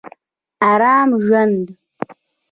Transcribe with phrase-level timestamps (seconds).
[0.69, 1.65] ارام ژوند